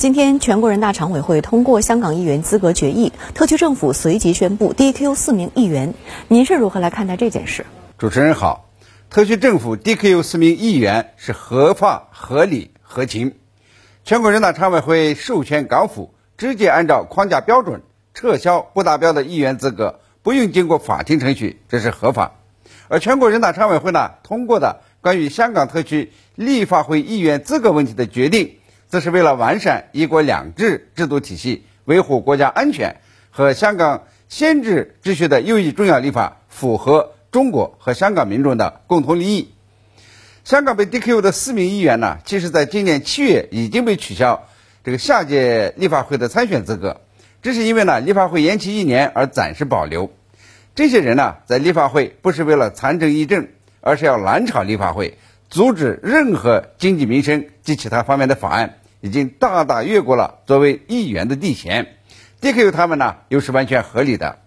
[0.00, 5.92] 今天，全国人大常委会通过香港议员资格决议，特区政府随即宣布 DQ 四名议员。
[6.26, 7.66] 您是如何来看待这件事？
[7.98, 8.70] 主持人好，
[9.10, 13.34] 特区政府 DQ 四名议员是合法、合理、合情。
[14.02, 17.82] 全国人大常委会授权港府直接按照框架标准
[18.14, 22.36] 撤销不达标的议员资格，不用经过法庭程序，这是合法。
[22.88, 28.56] 而全国人大常委会呢通过的关于香港特区立法会议员资格问题的决定。
[28.90, 32.96] 这是为了完善“一国两制”制度体系，维护国家安全
[33.30, 39.54] 和香港宪制秩序的又一重要立法，符合中国和香港民众的共同利益。
[40.42, 44.48] 香港被 DQ 的四名议员呢，其实在今年七月已经被取消
[44.82, 47.00] 这个下届立法会的参选资格，
[47.42, 50.10] 这是因为呢，立法会延期一年而暂时保留。
[50.74, 53.46] 这些人呢，在立法会不是为了参政议政，
[53.80, 55.16] 而是要拦炒立法会，
[55.48, 58.78] 阻止任何经济民生及其他方面的法案。
[59.00, 61.96] 已经大大越过了作为议员的底线
[62.40, 64.38] DKU 他们呢又是完全合理的。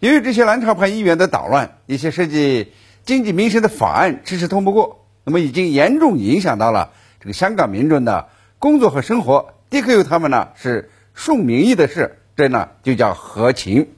[0.00, 2.72] 由于这些蓝潮派议员的捣乱，一些涉及
[3.04, 9.54] 经济民生的法案迟迟通不过，那么已经严重影响到了这个香港民众的工作和生活。
[9.70, 13.88] DKU 他们呢是顺民意的事，这呢就叫合情。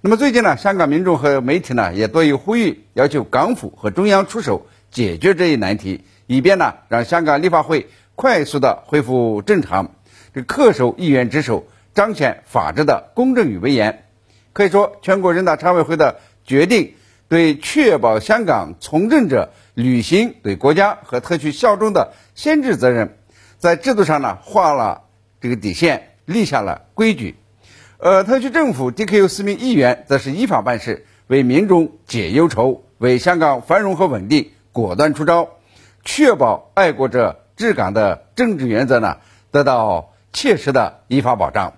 [0.00, 7.88] 那么最近呢，香港民众和媒体呢也多有呼吁，要求港府和中央出手解决这一难题，以便呢让香港立法会。
[8.18, 9.92] 快速的恢复正常，
[10.34, 14.06] 这恪守议员职守，彰显法治的公正与威严。
[14.52, 16.94] 可以说，全国人大常委会的决定，
[17.28, 23.16] 对确保香港从政者履行对国家和特区效忠的先制责任，
[23.58, 25.04] 在制度上呢画了
[25.40, 27.36] 这个底线，立下了规矩。
[27.98, 35.50] 呃，特区政府 DQ 四名议员，则是依法办事，为民众解忧愁，为香港繁荣和稳定果断出招，
[36.04, 37.44] 确保爱国者。
[37.58, 39.16] 治港的政治原则呢，
[39.50, 41.72] 得到切实的依法保障。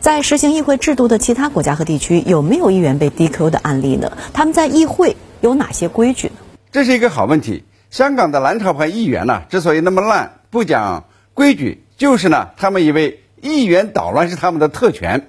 [0.00, 4.18] 在实行议会制度的其他国家和地区，有没有议员被 DQ 的案例呢？
[4.34, 6.34] 他们在议会有哪些规矩呢？
[6.72, 7.62] 这是一个好问题。
[7.88, 11.04] 香港的蓝潮派议员呢，之所以那么烂，不讲
[11.34, 15.28] 规矩，就是呢，他们以为议员捣乱是他们的特权。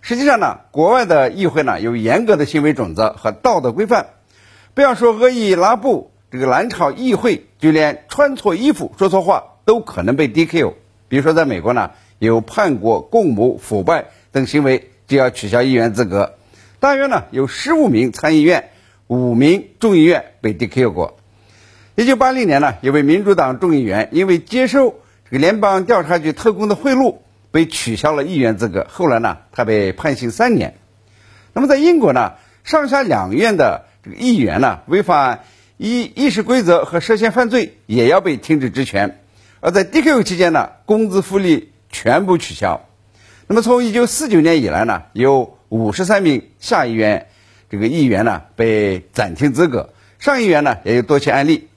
[0.00, 4.06] 实际上呢，国外的议会呢，有严格的行为准则和道德规范。
[4.74, 6.10] 不要说恶意拉布。
[6.30, 10.74] 这个蓝潮议会，就连穿错衣服、说错话都可能被 DQ。
[11.08, 16.34] 比如说，在美国呢，有叛国、共谋、腐败等行为，就要取消议员资格。
[16.80, 18.68] 大约呢，有十五名参议院、
[19.06, 21.16] 五名众议院被 DQ 过。
[21.94, 27.16] 一九八零年呢，有位民主党众议员因为接受这个联邦调查局特工的贿赂，
[27.50, 28.86] 被取消了议员资格。
[28.90, 30.74] 后来呢，他被判刑三年。
[31.54, 32.34] 那么在英国呢，
[32.64, 35.40] 上下两院的这个议员呢，违反。
[35.80, 39.20] 一议事规则和涉嫌犯罪也要被停止职权，
[39.60, 42.84] 而在 DQ 期间呢，工资福利全部取消。
[43.46, 47.28] 那么从一九四九年以来呢，有五十三名下议院
[47.70, 51.68] 这个议员呢被暂停资格，上议院呢也有多起案例。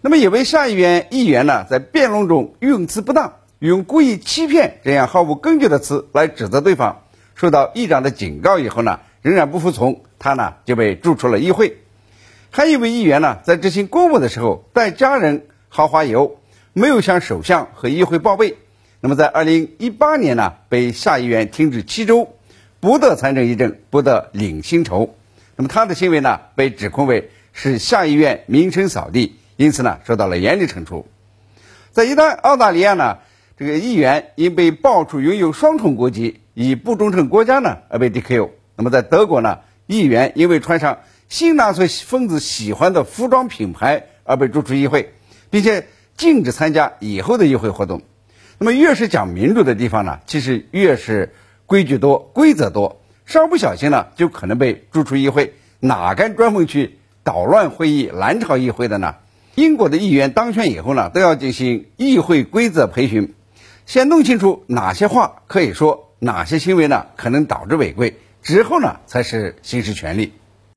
[0.00, 7.02] 那么有位下议院议员呢在辩论中用词不当，用故意欺骗这样毫无根据的词来指责对方，
[7.34, 11.81] 受到议长的警告以后呢，仍然不服从，他呢就被逐出了议会。
[12.54, 16.36] 还有一位议员呢，在执行公务的时候带家人豪华游，
[16.74, 18.58] 没有向首相和议会报备。
[19.00, 22.34] 那么在二零一八年呢，被下议院停止七周，
[22.78, 25.14] 不得参政议政，不得领薪酬。
[25.56, 31.06] 那么他的行为呢，被指控为使下议院名声扫地，因此呢，受到了严厉惩处。
[31.92, 33.16] 在一旦澳大利亚呢，
[33.56, 38.50] 这个议员因被爆出拥有双重国籍，以不忠诚国家呢而被 DQ。
[38.76, 40.98] 那么在德国呢，议员因为穿上
[41.32, 45.14] 新纳粹分子喜欢的服装品牌而被逐出议会，
[45.48, 48.02] 并且禁止参加以后的议会活动。
[48.58, 51.34] 那么，越是讲民主的地方呢，其实越是
[51.64, 55.54] 规矩多、规则多，稍不小心呢，就可能被逐出议会。
[55.80, 59.14] 哪敢专门去捣乱会议、拦朝议会的呢？
[59.54, 63.32] 英国的议员当选以后呢，都要进行议会规则培训，
[63.86, 70.34] 先弄清楚哪些话可以说，哪些行为呢可能导致违规，之后呢才是行使权利。